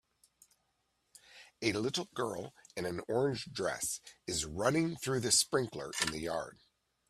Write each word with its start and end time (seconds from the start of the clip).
A 1.61 1.73
little 1.73 2.05
girl 2.15 2.55
in 2.75 2.87
an 2.87 3.01
orange 3.07 3.45
dress 3.53 3.99
is 4.25 4.45
running 4.45 4.95
through 4.95 5.19
the 5.19 5.31
sprinkler 5.31 5.91
in 6.01 6.09
the 6.11 6.21
yard 6.21 6.57